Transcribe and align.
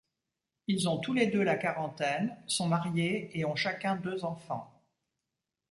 Ils 0.65 0.89
ont 0.89 0.97
tous 0.97 1.13
les 1.13 1.27
deux 1.27 1.43
la 1.43 1.55
quarantaine, 1.57 2.35
sont 2.47 2.65
mariés 2.67 3.29
et 3.37 3.45
ont 3.45 3.53
chacun 3.55 3.95
deux 3.97 4.25
enfants. 4.25 4.73